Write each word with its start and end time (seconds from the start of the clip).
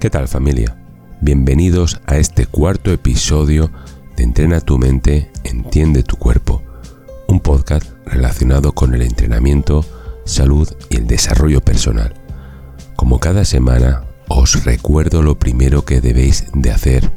¿Qué 0.00 0.08
tal 0.08 0.28
familia? 0.28 0.78
Bienvenidos 1.20 2.00
a 2.06 2.16
este 2.16 2.46
cuarto 2.46 2.90
episodio 2.90 3.70
de 4.16 4.24
Entrena 4.24 4.62
tu 4.62 4.78
mente, 4.78 5.30
entiende 5.44 6.02
tu 6.02 6.16
cuerpo, 6.16 6.62
un 7.28 7.40
podcast 7.40 7.84
relacionado 8.06 8.72
con 8.72 8.94
el 8.94 9.02
entrenamiento, 9.02 9.84
salud 10.24 10.66
y 10.88 10.96
el 10.96 11.06
desarrollo 11.06 11.60
personal. 11.60 12.14
Como 12.96 13.20
cada 13.20 13.44
semana, 13.44 14.04
os 14.26 14.64
recuerdo 14.64 15.20
lo 15.20 15.38
primero 15.38 15.84
que 15.84 16.00
debéis 16.00 16.46
de 16.54 16.70
hacer. 16.70 17.12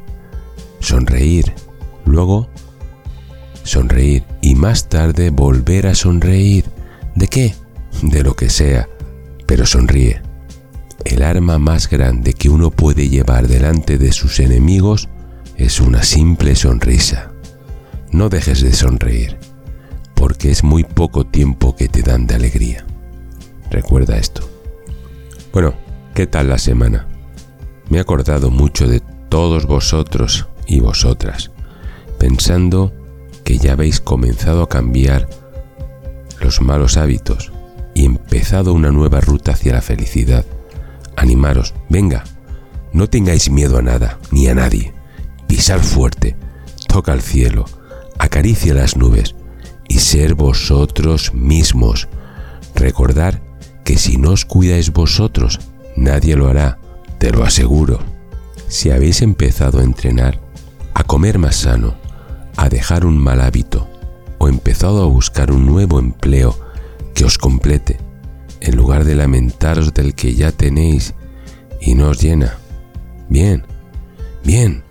Sonreír. 0.81 1.53
Luego, 2.03 2.49
sonreír 3.63 4.25
y 4.41 4.55
más 4.55 4.89
tarde 4.89 5.29
volver 5.29 5.87
a 5.87 5.95
sonreír. 5.95 6.65
¿De 7.15 7.29
qué? 7.29 7.55
De 8.01 8.23
lo 8.23 8.35
que 8.35 8.49
sea, 8.49 8.89
pero 9.47 9.65
sonríe. 9.65 10.22
El 11.05 11.21
arma 11.21 11.59
más 11.59 11.89
grande 11.89 12.33
que 12.33 12.49
uno 12.49 12.71
puede 12.71 13.09
llevar 13.09 13.47
delante 13.47 13.97
de 13.97 14.11
sus 14.11 14.39
enemigos 14.39 15.09
es 15.57 15.79
una 15.79 16.03
simple 16.03 16.55
sonrisa. 16.55 17.31
No 18.11 18.29
dejes 18.29 18.61
de 18.61 18.73
sonreír, 18.73 19.37
porque 20.15 20.51
es 20.51 20.63
muy 20.63 20.83
poco 20.83 21.25
tiempo 21.25 21.75
que 21.75 21.87
te 21.87 22.01
dan 22.01 22.27
de 22.27 22.35
alegría. 22.35 22.85
Recuerda 23.69 24.17
esto. 24.17 24.47
Bueno, 25.51 25.73
¿qué 26.13 26.27
tal 26.27 26.49
la 26.49 26.57
semana? 26.57 27.07
Me 27.89 27.97
he 27.97 28.01
acordado 28.01 28.49
mucho 28.49 28.87
de 28.87 29.01
todos 29.29 29.65
vosotros 29.65 30.47
y 30.67 30.79
vosotras, 30.79 31.51
pensando 32.17 32.93
que 33.43 33.57
ya 33.57 33.73
habéis 33.73 33.99
comenzado 33.99 34.63
a 34.63 34.69
cambiar 34.69 35.27
los 36.39 36.61
malos 36.61 36.97
hábitos 36.97 37.51
y 37.93 38.05
empezado 38.05 38.73
una 38.73 38.91
nueva 38.91 39.21
ruta 39.21 39.53
hacia 39.53 39.73
la 39.73 39.81
felicidad. 39.81 40.45
Animaros, 41.15 41.73
venga, 41.89 42.23
no 42.91 43.09
tengáis 43.09 43.49
miedo 43.49 43.77
a 43.77 43.81
nada 43.81 44.19
ni 44.31 44.47
a 44.47 44.55
nadie. 44.55 44.93
Pisar 45.47 45.81
fuerte, 45.81 46.35
toca 46.87 47.13
el 47.13 47.21
cielo, 47.21 47.65
acaricia 48.19 48.73
las 48.73 48.97
nubes 48.97 49.35
y 49.87 49.99
ser 49.99 50.35
vosotros 50.35 51.33
mismos. 51.33 52.07
Recordar 52.75 53.41
que 53.83 53.97
si 53.97 54.17
no 54.17 54.31
os 54.31 54.45
cuidáis 54.45 54.91
vosotros, 54.91 55.59
nadie 55.95 56.35
lo 56.35 56.47
hará, 56.47 56.79
te 57.19 57.31
lo 57.31 57.43
aseguro. 57.43 57.99
Si 58.67 58.89
habéis 58.89 59.21
empezado 59.21 59.79
a 59.79 59.83
entrenar, 59.83 60.39
a 60.93 61.03
comer 61.03 61.37
más 61.37 61.57
sano, 61.57 61.95
a 62.55 62.69
dejar 62.69 63.05
un 63.05 63.17
mal 63.17 63.41
hábito 63.41 63.87
o 64.37 64.47
empezado 64.47 65.03
a 65.03 65.07
buscar 65.07 65.51
un 65.51 65.65
nuevo 65.65 65.99
empleo 65.99 66.57
que 67.13 67.25
os 67.25 67.37
complete, 67.37 67.99
en 68.63 68.77
lugar 68.77 69.03
de 69.03 69.13
lamentaros 69.13 69.93
del 69.93 70.15
que 70.15 70.33
ya 70.33 70.51
tenéis 70.51 71.13
y 71.81 71.95
no 71.95 72.09
os 72.09 72.21
llena. 72.21 72.57
Bien, 73.27 73.65
bien, 74.43 74.83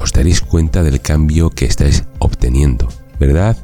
os 0.00 0.12
daréis 0.12 0.40
cuenta 0.40 0.82
del 0.82 1.00
cambio 1.00 1.50
que 1.50 1.66
estáis 1.66 2.04
obteniendo, 2.18 2.88
¿verdad? 3.20 3.56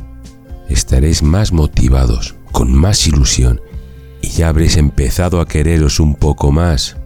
Estaréis 0.68 1.22
más 1.22 1.52
motivados, 1.52 2.36
con 2.52 2.72
más 2.74 3.06
ilusión, 3.06 3.62
y 4.20 4.28
ya 4.28 4.48
habréis 4.48 4.76
empezado 4.76 5.40
a 5.40 5.48
quereros 5.48 5.98
un 5.98 6.14
poco 6.14 6.52
más. 6.52 6.96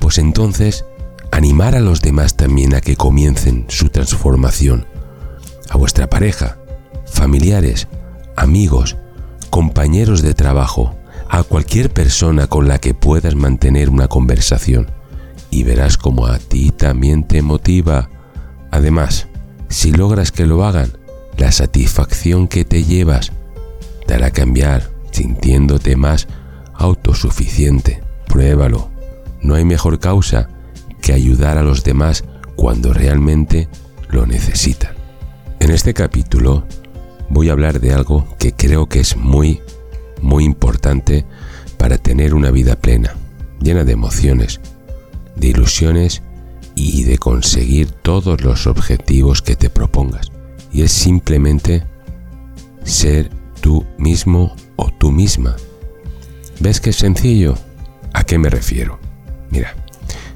Pues 0.00 0.18
entonces, 0.18 0.84
animar 1.30 1.76
a 1.76 1.80
los 1.80 2.00
demás 2.00 2.36
también 2.36 2.74
a 2.74 2.80
que 2.80 2.96
comiencen 2.96 3.66
su 3.68 3.88
transformación. 3.88 4.86
A 5.70 5.76
vuestra 5.76 6.10
pareja, 6.10 6.58
familiares, 7.06 7.86
amigos, 8.34 8.96
compañeros 9.50 10.22
de 10.22 10.34
trabajo, 10.34 10.97
a 11.28 11.42
cualquier 11.42 11.92
persona 11.92 12.46
con 12.46 12.68
la 12.68 12.78
que 12.78 12.94
puedas 12.94 13.34
mantener 13.34 13.90
una 13.90 14.08
conversación 14.08 14.90
y 15.50 15.62
verás 15.62 15.96
como 15.96 16.26
a 16.26 16.38
ti 16.38 16.70
también 16.70 17.26
te 17.26 17.42
motiva. 17.42 18.10
Además, 18.70 19.28
si 19.68 19.92
logras 19.92 20.32
que 20.32 20.46
lo 20.46 20.64
hagan, 20.64 20.92
la 21.36 21.52
satisfacción 21.52 22.48
que 22.48 22.64
te 22.64 22.84
llevas 22.84 23.32
te 24.06 24.14
hará 24.14 24.30
cambiar 24.30 24.90
sintiéndote 25.10 25.96
más 25.96 26.28
autosuficiente. 26.74 28.02
Pruébalo. 28.26 28.90
No 29.42 29.54
hay 29.54 29.64
mejor 29.64 29.98
causa 30.00 30.48
que 31.00 31.12
ayudar 31.12 31.58
a 31.58 31.62
los 31.62 31.84
demás 31.84 32.24
cuando 32.56 32.92
realmente 32.92 33.68
lo 34.08 34.26
necesitan. 34.26 34.94
En 35.60 35.70
este 35.70 35.94
capítulo 35.94 36.66
voy 37.28 37.48
a 37.48 37.52
hablar 37.52 37.80
de 37.80 37.92
algo 37.92 38.26
que 38.38 38.52
creo 38.52 38.88
que 38.88 39.00
es 39.00 39.16
muy, 39.16 39.60
muy 40.20 40.44
importante 40.44 41.24
para 41.76 41.98
tener 41.98 42.34
una 42.34 42.50
vida 42.50 42.76
plena, 42.76 43.14
llena 43.60 43.84
de 43.84 43.92
emociones, 43.92 44.60
de 45.36 45.48
ilusiones 45.48 46.22
y 46.74 47.04
de 47.04 47.18
conseguir 47.18 47.90
todos 47.90 48.42
los 48.42 48.66
objetivos 48.66 49.42
que 49.42 49.56
te 49.56 49.70
propongas. 49.70 50.30
Y 50.72 50.82
es 50.82 50.92
simplemente 50.92 51.84
ser 52.84 53.30
tú 53.60 53.84
mismo 53.98 54.54
o 54.76 54.90
tú 54.90 55.10
misma. 55.10 55.56
¿Ves 56.60 56.80
que 56.80 56.90
es 56.90 56.96
sencillo? 56.96 57.56
¿A 58.12 58.24
qué 58.24 58.38
me 58.38 58.50
refiero? 58.50 58.98
Mira, 59.50 59.74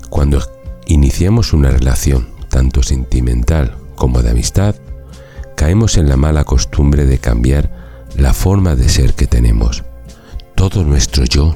cuando 0.09 0.41
iniciamos 0.87 1.53
una 1.53 1.71
relación, 1.71 2.29
tanto 2.49 2.83
sentimental 2.83 3.77
como 3.95 4.23
de 4.23 4.31
amistad, 4.31 4.75
caemos 5.57 5.97
en 5.97 6.09
la 6.09 6.17
mala 6.17 6.45
costumbre 6.45 7.07
de 7.07 7.19
cambiar 7.19 7.82
la 8.17 8.35
forma 8.35 8.75
de 8.75 8.89
ser 8.89 9.15
que 9.15 9.27
tenemos. 9.27 9.85
Todo 10.55 10.85
nuestro 10.85 11.25
yo 11.25 11.55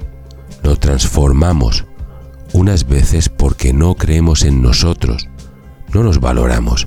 lo 0.62 0.76
transformamos 0.76 1.84
unas 2.52 2.86
veces 2.86 3.28
porque 3.28 3.72
no 3.72 3.94
creemos 3.94 4.44
en 4.44 4.62
nosotros, 4.62 5.28
no 5.92 6.02
nos 6.02 6.20
valoramos 6.20 6.86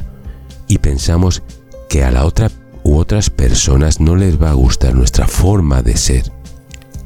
y 0.67 0.79
pensamos 0.79 1.43
que 1.89 2.03
a 2.03 2.11
la 2.11 2.25
otra 2.25 2.51
u 2.83 2.97
otras 2.97 3.29
personas 3.29 3.99
no 3.99 4.15
les 4.15 4.41
va 4.41 4.51
a 4.51 4.53
gustar 4.53 4.95
nuestra 4.95 5.27
forma 5.27 5.81
de 5.81 5.97
ser. 5.97 6.31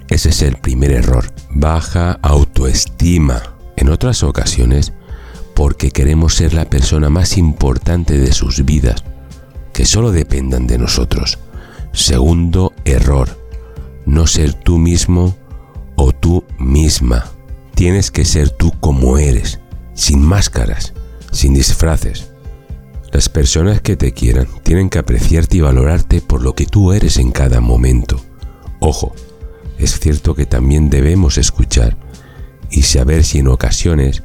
Ese 0.09 0.29
es 0.29 0.41
el 0.41 0.57
primer 0.57 0.91
error, 0.91 1.33
baja 1.49 2.19
autoestima. 2.21 3.41
En 3.75 3.89
otras 3.89 4.21
ocasiones, 4.21 4.93
porque 5.55 5.91
queremos 5.91 6.35
ser 6.35 6.53
la 6.53 6.65
persona 6.65 7.09
más 7.09 7.37
importante 7.37 8.19
de 8.19 8.31
sus 8.31 8.63
vidas, 8.65 9.03
que 9.73 9.85
solo 9.85 10.11
dependan 10.11 10.67
de 10.67 10.77
nosotros. 10.77 11.39
Segundo 11.93 12.73
error, 12.85 13.29
no 14.05 14.25
ser 14.25 14.55
tú 14.55 14.79
mismo 14.79 15.37
o 15.95 16.11
tú 16.11 16.43
misma. 16.57 17.31
Tienes 17.75 18.09
que 18.09 18.25
ser 18.25 18.49
tú 18.49 18.71
como 18.79 19.19
eres, 19.19 19.59
sin 19.93 20.21
máscaras, 20.21 20.93
sin 21.31 21.53
disfraces. 21.53 22.31
Las 23.11 23.29
personas 23.29 23.79
que 23.79 23.95
te 23.95 24.11
quieran 24.11 24.47
tienen 24.63 24.89
que 24.89 24.97
apreciarte 24.97 25.57
y 25.57 25.61
valorarte 25.61 26.19
por 26.19 26.41
lo 26.41 26.55
que 26.55 26.65
tú 26.65 26.93
eres 26.93 27.17
en 27.17 27.31
cada 27.31 27.61
momento. 27.61 28.19
Ojo, 28.79 29.13
es 29.77 29.99
cierto 29.99 30.33
que 30.33 30.47
también 30.47 30.89
debemos 30.89 31.37
escuchar 31.37 31.95
y 32.71 32.81
saber 32.81 33.23
si 33.23 33.37
en 33.37 33.49
ocasiones 33.49 34.23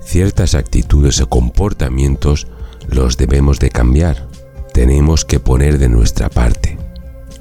ciertas 0.00 0.54
actitudes 0.54 1.20
o 1.20 1.28
comportamientos 1.28 2.46
los 2.88 3.16
debemos 3.16 3.58
de 3.58 3.70
cambiar. 3.70 4.28
Tenemos 4.72 5.24
que 5.24 5.40
poner 5.40 5.78
de 5.78 5.88
nuestra 5.88 6.28
parte. 6.28 6.77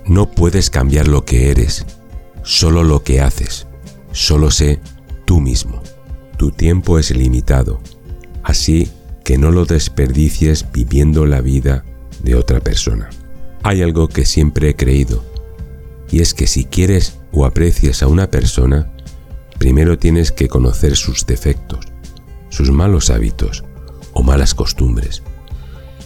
No 0.08 0.32
puedes 0.32 0.70
cambiar 0.70 1.08
lo 1.08 1.26
que 1.26 1.52
eres, 1.52 1.86
solo 2.44 2.84
lo 2.84 3.04
que 3.04 3.20
haces. 3.20 3.68
Solo 4.14 4.52
sé 4.52 4.80
tú 5.26 5.42
mismo. 5.42 5.82
Tu 6.38 6.52
tiempo 6.52 6.98
es 6.98 7.12
limitado, 7.12 7.82
así 8.42 8.90
que 9.26 9.38
no 9.38 9.52
lo 9.52 9.66
desperdicies 9.66 10.66
viviendo 10.72 11.26
la 11.26 11.42
vida 11.42 11.84
de 12.24 12.36
otra 12.36 12.62
persona. 12.62 13.10
Hay 13.64 13.82
algo 13.82 14.08
que 14.08 14.26
siempre 14.26 14.70
he 14.70 14.76
creído, 14.76 15.26
y 16.10 16.22
es 16.22 16.34
que 16.34 16.48
si 16.48 16.64
quieres 16.64 17.20
o 17.34 17.46
aprecias 17.46 18.02
a 18.02 18.08
una 18.08 18.32
persona, 18.32 18.94
primero 19.60 19.98
tienes 19.98 20.32
que 20.32 20.48
conocer 20.48 20.96
sus 20.96 21.26
defectos, 21.26 21.86
sus 22.50 22.72
malos 22.72 23.10
hábitos 23.10 23.66
o 24.14 24.24
malas 24.24 24.54
costumbres, 24.54 25.22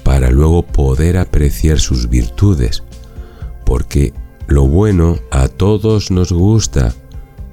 para 0.04 0.32
luego 0.32 0.66
poder 0.66 1.18
apreciar 1.18 1.80
sus 1.80 2.10
virtudes, 2.10 2.84
porque 3.72 4.12
lo 4.48 4.68
bueno 4.68 5.20
a 5.32 5.48
todos 5.48 6.12
nos 6.12 6.34
gusta, 6.34 6.94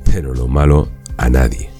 pero 0.03 0.35
lo 0.35 0.49
malo 0.49 0.89
a 1.17 1.29
nadie. 1.31 1.71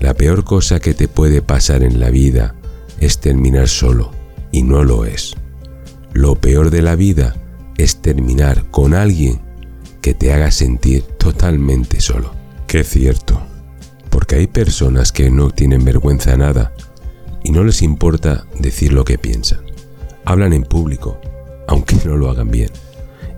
La 0.00 0.14
peor 0.14 0.44
cosa 0.44 0.80
que 0.80 0.94
te 0.94 1.08
puede 1.08 1.42
pasar 1.42 1.82
en 1.82 2.00
la 2.00 2.08
vida 2.08 2.54
es 3.00 3.18
terminar 3.18 3.68
solo, 3.68 4.12
y 4.50 4.62
no 4.62 4.82
lo 4.82 5.04
es. 5.04 5.34
Lo 6.14 6.36
peor 6.36 6.70
de 6.70 6.80
la 6.80 6.96
vida 6.96 7.36
es 7.76 8.00
terminar 8.00 8.64
con 8.70 8.94
alguien 8.94 9.42
que 10.00 10.14
te 10.14 10.32
haga 10.32 10.50
sentir 10.52 11.02
totalmente 11.18 12.00
solo. 12.00 12.30
Qué 12.66 12.82
cierto, 12.82 13.38
porque 14.08 14.36
hay 14.36 14.46
personas 14.46 15.12
que 15.12 15.30
no 15.30 15.50
tienen 15.50 15.84
vergüenza 15.84 16.34
nada 16.38 16.72
y 17.44 17.50
no 17.50 17.62
les 17.62 17.82
importa 17.82 18.46
decir 18.58 18.94
lo 18.94 19.04
que 19.04 19.18
piensan. 19.18 19.60
Hablan 20.24 20.54
en 20.54 20.62
público, 20.62 21.20
aunque 21.68 21.96
no 22.06 22.16
lo 22.16 22.30
hagan 22.30 22.50
bien. 22.50 22.70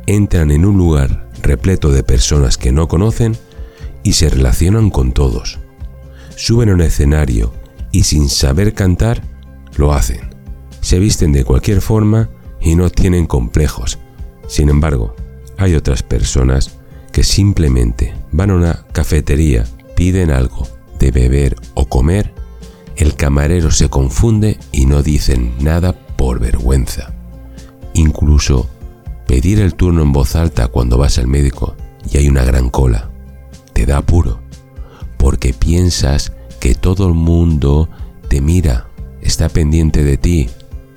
Entran 0.08 0.50
en 0.50 0.64
un 0.64 0.78
lugar 0.78 1.28
repleto 1.42 1.92
de 1.92 2.02
personas 2.02 2.56
que 2.56 2.72
no 2.72 2.88
conocen 2.88 3.36
y 4.02 4.14
se 4.14 4.30
relacionan 4.30 4.88
con 4.88 5.12
todos. 5.12 5.58
Suben 6.34 6.70
a 6.70 6.72
un 6.72 6.80
escenario 6.80 7.52
y 7.92 8.04
sin 8.04 8.30
saber 8.30 8.72
cantar, 8.72 9.22
lo 9.76 9.92
hacen. 9.92 10.34
Se 10.80 10.98
visten 10.98 11.32
de 11.32 11.44
cualquier 11.44 11.82
forma 11.82 12.30
y 12.58 12.74
no 12.74 12.88
tienen 12.88 13.26
complejos. 13.26 13.98
Sin 14.46 14.70
embargo, 14.70 15.14
hay 15.58 15.74
otras 15.74 16.02
personas 16.02 16.78
que 17.12 17.22
simplemente 17.22 18.14
van 18.32 18.48
a 18.48 18.54
una 18.54 18.86
cafetería, 18.92 19.66
piden 19.94 20.30
algo 20.30 20.66
de 20.98 21.10
beber 21.10 21.54
o 21.74 21.84
comer, 21.84 22.32
el 22.96 23.14
camarero 23.14 23.70
se 23.70 23.90
confunde 23.90 24.58
y 24.72 24.86
no 24.86 25.02
dicen 25.02 25.52
nada 25.60 25.92
por 25.92 26.40
vergüenza. 26.40 27.12
Incluso 27.92 28.70
pedir 29.28 29.60
el 29.60 29.74
turno 29.74 30.02
en 30.02 30.10
voz 30.10 30.34
alta 30.34 30.68
cuando 30.68 30.96
vas 30.96 31.18
al 31.18 31.28
médico 31.28 31.76
y 32.10 32.16
hay 32.16 32.28
una 32.28 32.44
gran 32.44 32.70
cola, 32.70 33.10
te 33.74 33.84
da 33.84 33.98
apuro, 33.98 34.40
porque 35.18 35.52
piensas 35.52 36.32
que 36.58 36.74
todo 36.74 37.06
el 37.06 37.14
mundo 37.14 37.90
te 38.28 38.40
mira, 38.40 38.88
está 39.20 39.50
pendiente 39.50 40.02
de 40.02 40.16
ti, 40.16 40.48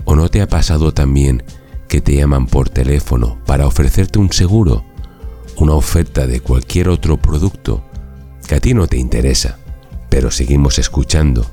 o 0.06 0.16
no 0.16 0.30
te 0.30 0.42
ha 0.42 0.48
pasado 0.48 0.94
también 0.94 1.44
que 1.89 2.00
te 2.00 2.16
llaman 2.16 2.48
por 2.48 2.69
teléfono 2.69 3.38
para 3.45 3.68
ofrecerte 3.68 4.18
un 4.18 4.31
seguro, 4.31 4.86
una 5.57 5.74
oferta 5.74 6.25
de 6.25 6.39
cualquier 6.39 6.88
otro 6.88 7.18
producto 7.18 7.83
que 8.48 8.56
a 8.56 8.60
ti 8.62 8.74
no 8.74 8.88
te 8.88 8.98
interesa, 8.98 9.60
pero 10.10 10.31
seguimos 10.31 10.80
escuchando, 10.80 11.45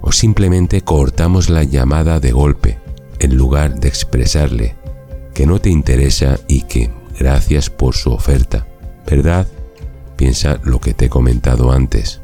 o 0.00 0.12
simplemente 0.12 0.82
cortamos 0.82 1.50
la 1.50 1.64
llamada 1.64 2.20
de 2.20 2.30
golpe 2.30 2.78
en 3.18 3.36
lugar 3.36 3.80
de 3.80 3.88
expresarle 3.88 4.79
que 5.40 5.46
no 5.46 5.58
te 5.58 5.70
interesa 5.70 6.38
y 6.48 6.64
que 6.64 6.90
gracias 7.18 7.70
por 7.70 7.94
su 7.94 8.12
oferta, 8.12 8.66
¿verdad? 9.06 9.46
Piensa 10.14 10.60
lo 10.64 10.80
que 10.80 10.92
te 10.92 11.06
he 11.06 11.08
comentado 11.08 11.72
antes. 11.72 12.20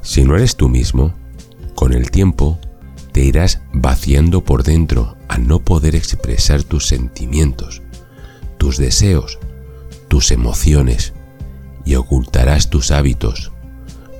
Si 0.00 0.24
no 0.24 0.34
eres 0.34 0.56
tú 0.56 0.70
mismo, 0.70 1.12
con 1.74 1.92
el 1.92 2.10
tiempo 2.10 2.58
te 3.12 3.22
irás 3.22 3.60
vaciando 3.74 4.44
por 4.44 4.62
dentro 4.62 5.18
al 5.28 5.46
no 5.46 5.58
poder 5.58 5.94
expresar 5.94 6.62
tus 6.62 6.86
sentimientos, 6.86 7.82
tus 8.56 8.78
deseos, 8.78 9.38
tus 10.08 10.30
emociones 10.30 11.12
y 11.84 11.96
ocultarás 11.96 12.70
tus 12.70 12.92
hábitos, 12.92 13.52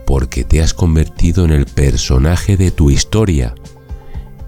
porque 0.06 0.44
te 0.44 0.60
has 0.60 0.74
convertido 0.74 1.46
en 1.46 1.50
el 1.50 1.64
personaje 1.64 2.58
de 2.58 2.72
tu 2.72 2.90
historia 2.90 3.54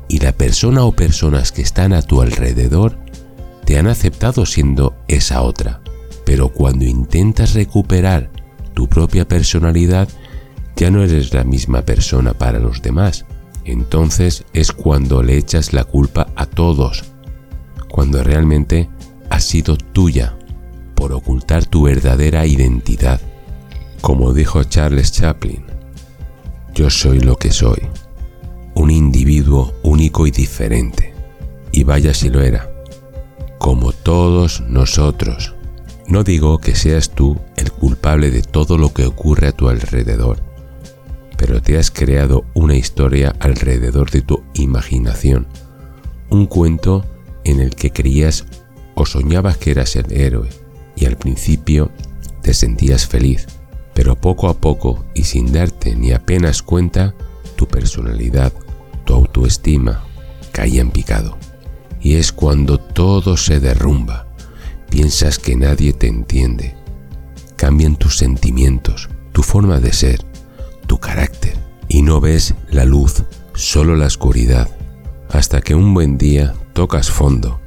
y 0.07 0.19
la 0.19 0.33
persona 0.33 0.85
o 0.85 0.93
personas 0.93 1.51
que 1.51 1.63
están 1.63 1.95
a 1.95 2.03
tu 2.03 2.21
alrededor 2.21 2.99
te 3.71 3.79
han 3.79 3.87
aceptado 3.87 4.47
siendo 4.47 4.97
esa 5.07 5.43
otra. 5.43 5.81
Pero 6.25 6.49
cuando 6.49 6.85
intentas 6.85 7.55
recuperar 7.55 8.29
tu 8.75 8.89
propia 8.89 9.29
personalidad, 9.29 10.09
ya 10.75 10.91
no 10.91 11.05
eres 11.05 11.33
la 11.33 11.45
misma 11.45 11.83
persona 11.83 12.35
para 12.35 12.59
los 12.59 12.83
demás. 12.83 13.27
Entonces 13.65 14.45
es 14.55 14.73
cuando 14.73 15.23
le 15.23 15.37
echas 15.37 15.73
la 15.73 15.85
culpa 15.85 16.27
a 16.35 16.47
todos, 16.47 17.05
cuando 17.89 18.25
realmente 18.25 18.91
ha 19.31 19.39
sido 19.39 19.77
tuya 19.77 20.37
por 20.97 21.13
ocultar 21.13 21.65
tu 21.65 21.85
verdadera 21.85 22.47
identidad. 22.47 23.21
Como 24.01 24.33
dijo 24.33 24.65
Charles 24.65 25.13
Chaplin, 25.13 25.63
yo 26.75 26.91
soy 26.91 27.21
lo 27.21 27.37
que 27.37 27.53
soy, 27.53 27.87
un 28.75 28.91
individuo 28.91 29.75
único 29.85 30.27
y 30.27 30.33
diferente. 30.33 31.15
Y 31.71 31.85
vaya 31.85 32.13
si 32.13 32.31
lo 32.31 32.43
era, 32.43 32.70
como 33.61 33.93
todos 33.93 34.63
nosotros. 34.63 35.55
No 36.09 36.25
digo 36.25 36.59
que 36.59 36.75
seas 36.75 37.11
tú 37.11 37.39
el 37.57 37.71
culpable 37.71 38.31
de 38.31 38.41
todo 38.41 38.79
lo 38.79 38.95
que 38.95 39.05
ocurre 39.05 39.49
a 39.49 39.53
tu 39.53 39.69
alrededor, 39.69 40.43
pero 41.37 41.61
te 41.61 41.77
has 41.77 41.91
creado 41.91 42.47
una 42.55 42.75
historia 42.75 43.37
alrededor 43.39 44.11
de 44.11 44.23
tu 44.23 44.43
imaginación, 44.55 45.47
un 46.31 46.47
cuento 46.47 47.05
en 47.45 47.61
el 47.61 47.75
que 47.75 47.93
creías 47.93 48.47
o 48.95 49.05
soñabas 49.05 49.59
que 49.59 49.73
eras 49.73 49.95
el 49.95 50.11
héroe 50.11 50.49
y 50.97 51.05
al 51.05 51.17
principio 51.17 51.91
te 52.41 52.55
sentías 52.55 53.07
feliz, 53.07 53.47
pero 53.93 54.17
poco 54.17 54.49
a 54.49 54.55
poco 54.55 55.05
y 55.15 55.25
sin 55.25 55.53
darte 55.53 55.95
ni 55.95 56.13
apenas 56.13 56.63
cuenta, 56.63 57.15
tu 57.57 57.69
personalidad, 57.69 58.55
tu 59.05 59.13
autoestima 59.13 60.03
caía 60.51 60.81
en 60.81 60.91
picado. 60.91 61.37
Y 62.01 62.15
es 62.15 62.33
cuando 62.33 62.79
todo 62.79 63.37
se 63.37 63.61
derrumba, 63.61 64.27
piensas 64.89 65.39
que 65.39 65.57
nadie 65.57 65.93
te 65.93 66.09
entiende, 66.09 66.75
cambian 67.57 67.97
tus 67.97 68.17
sentimientos, 68.17 69.09
tu 69.33 69.43
forma 69.43 69.81
de 69.81 69.93
ser, 69.93 70.25
tu 70.87 70.99
carácter 70.99 71.57
y 71.89 72.03
no 72.03 72.21
ves 72.21 72.55
la 72.71 72.85
luz, 72.85 73.25
solo 73.55 73.97
la 73.97 74.07
oscuridad, 74.07 74.69
hasta 75.31 75.61
que 75.61 75.75
un 75.75 75.93
buen 75.93 76.19
día 76.19 76.55
tocas 76.73 77.11
fondo 77.11 77.61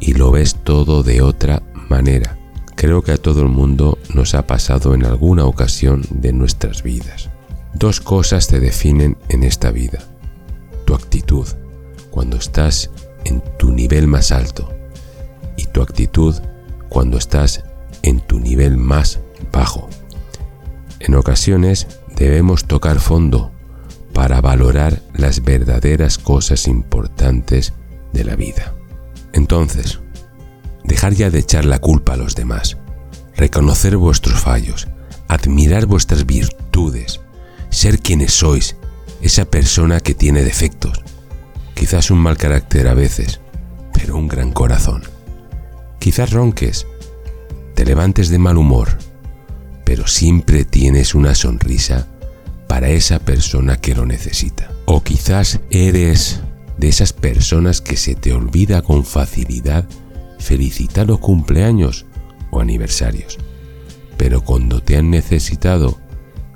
y 0.00 0.14
lo 0.14 0.30
ves 0.30 0.56
todo 0.64 1.02
de 1.02 1.22
otra 1.22 1.62
manera. 1.88 2.38
Creo 2.76 3.02
que 3.02 3.12
a 3.12 3.16
todo 3.16 3.42
el 3.42 3.48
mundo 3.48 3.98
nos 4.14 4.34
ha 4.34 4.46
pasado 4.46 4.94
en 4.94 5.04
alguna 5.04 5.44
ocasión 5.46 6.02
de 6.10 6.32
nuestras 6.32 6.82
vidas. 6.82 7.28
Dos 7.74 8.00
cosas 8.00 8.46
te 8.46 8.60
definen 8.60 9.16
en 9.28 9.42
esta 9.42 9.70
vida. 9.70 9.98
Tu 10.84 10.94
actitud, 10.94 11.46
cuando 12.10 12.36
estás 12.36 12.90
en 13.24 13.42
tu 13.58 13.72
nivel 13.72 14.06
más 14.06 14.32
alto, 14.32 14.72
y 15.56 15.66
tu 15.66 15.82
actitud 15.82 16.34
cuando 16.88 17.18
estás 17.18 17.64
en 18.02 18.20
tu 18.20 18.40
nivel 18.40 18.76
más 18.76 19.20
bajo. 19.52 19.88
En 21.00 21.14
ocasiones 21.14 21.86
debemos 22.16 22.64
tocar 22.64 23.00
fondo 23.00 23.52
para 24.12 24.40
valorar 24.40 25.00
las 25.14 25.44
verdaderas 25.44 26.18
cosas 26.18 26.66
importantes 26.66 27.72
de 28.12 28.24
la 28.24 28.36
vida. 28.36 28.74
Entonces, 29.32 30.00
dejar 30.84 31.14
ya 31.14 31.30
de 31.30 31.38
echar 31.38 31.64
la 31.64 31.78
culpa 31.78 32.14
a 32.14 32.16
los 32.16 32.34
demás, 32.34 32.78
reconocer 33.36 33.96
vuestros 33.96 34.40
fallos, 34.40 34.88
admirar 35.28 35.86
vuestras 35.86 36.26
virtudes, 36.26 37.20
ser 37.70 38.00
quienes 38.00 38.32
sois, 38.32 38.76
esa 39.20 39.44
persona 39.44 40.00
que 40.00 40.14
tiene 40.14 40.42
defectos, 40.42 41.02
quizás 41.78 42.10
un 42.10 42.18
mal 42.18 42.36
carácter 42.36 42.88
a 42.88 42.94
veces, 42.94 43.40
pero 43.92 44.16
un 44.16 44.26
gran 44.26 44.50
corazón. 44.50 45.02
Quizás 46.00 46.32
ronques, 46.32 46.88
te 47.74 47.84
levantes 47.84 48.30
de 48.30 48.38
mal 48.38 48.56
humor, 48.56 48.98
pero 49.84 50.08
siempre 50.08 50.64
tienes 50.64 51.14
una 51.14 51.36
sonrisa 51.36 52.08
para 52.66 52.88
esa 52.90 53.20
persona 53.20 53.76
que 53.76 53.94
lo 53.94 54.06
necesita. 54.06 54.72
O 54.86 55.04
quizás 55.04 55.60
eres 55.70 56.40
de 56.78 56.88
esas 56.88 57.12
personas 57.12 57.80
que 57.80 57.96
se 57.96 58.16
te 58.16 58.32
olvida 58.32 58.82
con 58.82 59.04
facilidad 59.04 59.88
felicitar 60.40 61.06
los 61.06 61.20
cumpleaños 61.20 62.06
o 62.50 62.60
aniversarios, 62.60 63.38
pero 64.16 64.42
cuando 64.42 64.82
te 64.82 64.96
han 64.96 65.10
necesitado, 65.10 66.00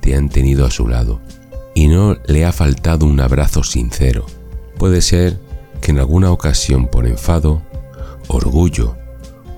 te 0.00 0.16
han 0.16 0.28
tenido 0.28 0.66
a 0.66 0.70
su 0.72 0.88
lado 0.88 1.20
y 1.74 1.86
no 1.86 2.16
le 2.26 2.44
ha 2.44 2.50
faltado 2.52 3.06
un 3.06 3.20
abrazo 3.20 3.62
sincero. 3.62 4.26
Puede 4.82 5.00
ser 5.00 5.38
que 5.80 5.92
en 5.92 6.00
alguna 6.00 6.32
ocasión 6.32 6.88
por 6.88 7.06
enfado, 7.06 7.62
orgullo, 8.26 8.96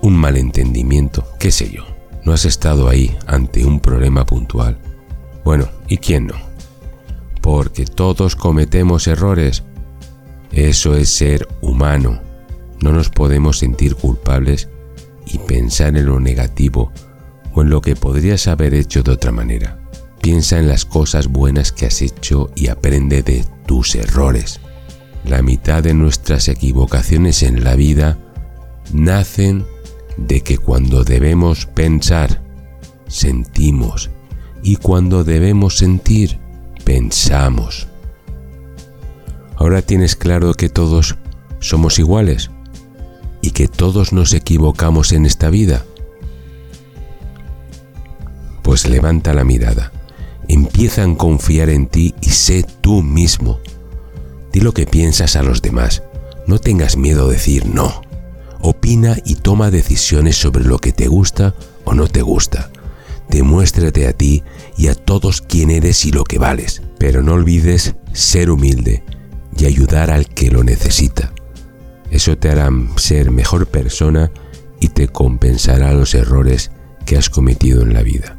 un 0.03 0.15
malentendimiento, 0.15 1.27
qué 1.39 1.51
sé 1.51 1.71
yo, 1.71 1.87
no 2.25 2.35
has 2.35 2.45
estado 2.45 2.91
ahí 2.91 3.17
ante 3.27 3.65
un 3.65 3.81
problema 3.81 4.27
puntual. 4.27 4.77
Bueno, 5.43 5.67
¿y 5.89 5.97
quién 5.97 6.27
no? 6.27 6.35
Porque 7.41 7.87
todos 7.87 8.37
cometemos 8.37 9.07
errores. 9.07 9.63
Eso 10.53 10.95
es 10.95 11.09
ser 11.09 11.49
humano. 11.63 12.21
No 12.83 12.93
nos 12.93 13.09
podemos 13.09 13.57
sentir 13.57 13.95
culpables 13.95 14.69
y 15.25 15.39
pensar 15.39 15.97
en 15.97 16.05
lo 16.05 16.21
negativo 16.21 16.93
o 17.55 17.63
en 17.63 17.71
lo 17.71 17.81
que 17.81 17.97
podrías 17.97 18.47
haber 18.47 18.75
hecho 18.75 19.03
de 19.03 19.13
otra 19.13 19.33
manera. 19.33 19.81
Piensa 20.21 20.59
en 20.59 20.69
las 20.69 20.85
cosas 20.85 21.29
buenas 21.29 21.73
que 21.73 21.87
has 21.87 22.03
hecho 22.03 22.51
y 22.55 22.69
aprende 22.69 23.23
de 23.23 23.47
tus 23.65 23.95
errores. 23.95 24.61
La 25.25 25.43
mitad 25.43 25.83
de 25.83 25.95
nuestras 25.95 26.49
equivocaciones 26.49 27.43
en 27.43 27.65
la 27.65 27.77
vida 27.77 28.19
nacen 28.93 29.65
de 30.17 30.43
que 30.43 30.59
cuando 30.59 31.03
debemos 31.03 31.67
pensar, 31.67 32.43
sentimos, 33.09 34.11
y 34.63 34.77
cuando 34.77 35.25
debemos 35.25 35.77
sentir, 35.77 36.39
pensamos. 36.85 37.89
Ahora 39.57 39.83
tienes 39.83 40.17
claro 40.17 40.55
que 40.55 40.69
todos 40.69 41.17
somos 41.61 41.99
iguales 41.99 42.51
y 43.41 43.51
que 43.51 43.69
todos 43.69 44.13
nos 44.13 44.33
equivocamos 44.33 45.13
en 45.13 45.27
esta 45.27 45.51
vida. 45.51 45.85
Pues 48.63 48.87
levanta 48.89 49.35
la 49.35 49.45
mirada, 49.45 49.93
empieza 50.49 51.05
a 51.05 51.17
confiar 51.17 51.69
en 51.71 51.87
ti 51.87 52.15
y 52.21 52.31
sé 52.31 52.65
tú 52.81 53.03
mismo. 53.03 53.61
Di 54.55 54.61
lo 54.61 54.73
que 54.73 54.87
piensas 54.87 55.35
a 55.35 55.43
los 55.43 55.63
demás, 55.63 56.05
no 56.47 56.61
tengas 56.61 56.97
miedo 56.97 57.27
de 57.27 57.35
decir 57.35 57.67
no. 57.67 58.03
Opina 58.61 59.17
y 59.25 59.35
toma 59.35 59.73
decisiones 59.73 60.37
sobre 60.37 60.63
lo 60.63 60.79
que 60.79 60.93
te 60.93 61.09
gusta 61.09 61.57
o 61.83 61.93
no 61.93 62.07
te 62.07 62.23
gusta. 62.23 62.71
demuéstrate 63.29 64.07
a 64.07 64.13
ti 64.13 64.45
y 64.77 64.87
a 64.87 64.95
todos 64.95 65.41
quién 65.41 65.73
eres 65.73 66.05
y 66.05 66.13
lo 66.13 66.23
que 66.23 66.39
vales. 66.39 66.83
Pero 66.99 67.21
no 67.21 67.33
olvides 67.33 67.97
ser 68.13 68.49
humilde 68.49 69.03
y 69.59 69.65
ayudar 69.65 70.13
al 70.13 70.29
que 70.29 70.53
lo 70.53 70.63
necesita. 70.63 71.33
Eso 72.13 72.39
te 72.39 72.49
hará 72.49 72.71
ser 72.95 73.33
mejor 73.33 73.67
persona 73.67 74.31
y 74.79 74.87
te 74.89 75.09
compensará 75.09 75.93
los 75.95 76.15
errores 76.15 76.71
que 77.07 77.17
has 77.17 77.29
cometido 77.29 77.83
en 77.83 77.93
la 77.93 78.03
vida. 78.03 78.39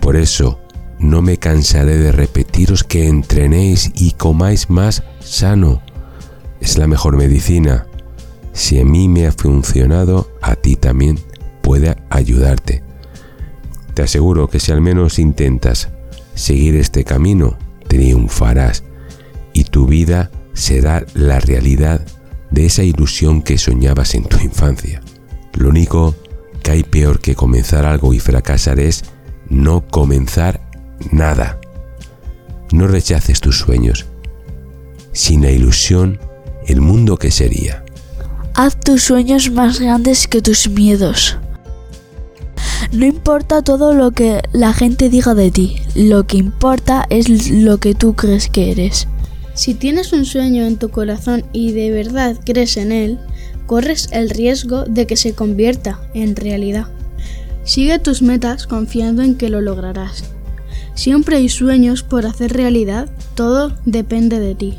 Por 0.00 0.16
eso, 0.16 0.58
no 1.00 1.22
me 1.22 1.38
cansaré 1.38 1.96
de 1.96 2.12
repetiros 2.12 2.84
que 2.84 3.08
entrenéis 3.08 3.90
y 3.94 4.12
comáis 4.12 4.68
más 4.68 5.02
sano. 5.20 5.82
Es 6.60 6.76
la 6.76 6.86
mejor 6.86 7.16
medicina. 7.16 7.86
Si 8.52 8.78
a 8.78 8.84
mí 8.84 9.08
me 9.08 9.26
ha 9.26 9.32
funcionado, 9.32 10.30
a 10.42 10.56
ti 10.56 10.76
también 10.76 11.18
puede 11.62 11.96
ayudarte. 12.10 12.82
Te 13.94 14.02
aseguro 14.02 14.48
que 14.48 14.60
si 14.60 14.72
al 14.72 14.82
menos 14.82 15.18
intentas 15.18 15.88
seguir 16.34 16.76
este 16.76 17.02
camino, 17.04 17.56
triunfarás 17.88 18.84
y 19.54 19.64
tu 19.64 19.86
vida 19.86 20.30
será 20.52 21.06
la 21.14 21.40
realidad 21.40 22.06
de 22.50 22.66
esa 22.66 22.82
ilusión 22.82 23.40
que 23.40 23.56
soñabas 23.56 24.14
en 24.14 24.24
tu 24.24 24.38
infancia. 24.38 25.00
Lo 25.54 25.70
único 25.70 26.14
que 26.62 26.72
hay 26.72 26.82
peor 26.82 27.20
que 27.20 27.34
comenzar 27.34 27.86
algo 27.86 28.12
y 28.12 28.20
fracasar 28.20 28.78
es 28.80 29.04
no 29.48 29.86
comenzar 29.86 30.69
nada. 31.10 31.58
No 32.72 32.86
rechaces 32.86 33.40
tus 33.40 33.58
sueños. 33.58 34.06
Sin 35.12 35.42
la 35.42 35.50
ilusión, 35.50 36.20
el 36.66 36.80
mundo 36.80 37.16
que 37.16 37.30
sería. 37.30 37.84
Haz 38.54 38.78
tus 38.78 39.04
sueños 39.04 39.50
más 39.50 39.80
grandes 39.80 40.28
que 40.28 40.42
tus 40.42 40.68
miedos. 40.68 41.36
No 42.92 43.06
importa 43.06 43.62
todo 43.62 43.94
lo 43.94 44.10
que 44.10 44.42
la 44.52 44.72
gente 44.72 45.08
diga 45.10 45.34
de 45.34 45.50
ti, 45.50 45.76
lo 45.94 46.26
que 46.26 46.38
importa 46.38 47.06
es 47.08 47.50
lo 47.50 47.78
que 47.78 47.94
tú 47.94 48.14
crees 48.14 48.48
que 48.48 48.72
eres. 48.72 49.06
Si 49.54 49.74
tienes 49.74 50.12
un 50.12 50.24
sueño 50.24 50.64
en 50.64 50.76
tu 50.76 50.88
corazón 50.88 51.44
y 51.52 51.72
de 51.72 51.90
verdad 51.90 52.36
crees 52.44 52.76
en 52.76 52.92
él, 52.92 53.18
corres 53.66 54.08
el 54.12 54.30
riesgo 54.30 54.84
de 54.84 55.06
que 55.06 55.16
se 55.16 55.34
convierta 55.34 56.00
en 56.14 56.34
realidad. 56.34 56.88
Sigue 57.62 57.98
tus 57.98 58.22
metas 58.22 58.66
confiando 58.66 59.22
en 59.22 59.36
que 59.36 59.48
lo 59.48 59.60
lograrás. 59.60 60.24
Siempre 61.00 61.36
hay 61.36 61.48
sueños 61.48 62.02
por 62.02 62.26
hacer 62.26 62.52
realidad, 62.52 63.08
todo 63.34 63.72
depende 63.86 64.38
de 64.38 64.54
ti. 64.54 64.78